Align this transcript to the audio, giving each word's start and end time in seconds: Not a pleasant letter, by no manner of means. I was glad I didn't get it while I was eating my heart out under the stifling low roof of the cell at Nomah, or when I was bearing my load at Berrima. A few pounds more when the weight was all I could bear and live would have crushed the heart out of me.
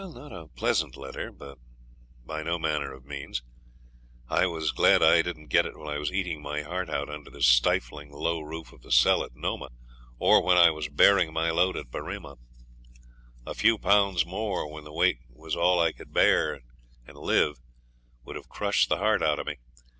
Not 0.03 0.31
a 0.33 0.47
pleasant 0.47 0.97
letter, 0.97 1.31
by 2.25 2.41
no 2.41 2.57
manner 2.57 2.91
of 2.91 3.05
means. 3.05 3.43
I 4.27 4.47
was 4.47 4.71
glad 4.71 5.03
I 5.03 5.21
didn't 5.21 5.49
get 5.49 5.67
it 5.67 5.77
while 5.77 5.89
I 5.89 5.99
was 5.99 6.11
eating 6.11 6.41
my 6.41 6.63
heart 6.63 6.89
out 6.89 7.07
under 7.07 7.29
the 7.29 7.43
stifling 7.43 8.09
low 8.11 8.41
roof 8.41 8.73
of 8.73 8.81
the 8.81 8.91
cell 8.91 9.23
at 9.23 9.35
Nomah, 9.35 9.69
or 10.17 10.41
when 10.43 10.57
I 10.57 10.71
was 10.71 10.89
bearing 10.89 11.31
my 11.31 11.51
load 11.51 11.77
at 11.77 11.91
Berrima. 11.91 12.37
A 13.45 13.53
few 13.53 13.77
pounds 13.77 14.25
more 14.25 14.67
when 14.67 14.85
the 14.85 14.91
weight 14.91 15.19
was 15.29 15.55
all 15.55 15.79
I 15.79 15.91
could 15.91 16.11
bear 16.11 16.59
and 17.05 17.15
live 17.15 17.57
would 18.25 18.35
have 18.37 18.49
crushed 18.49 18.89
the 18.89 18.97
heart 18.97 19.21
out 19.21 19.37
of 19.37 19.45
me. 19.45 19.57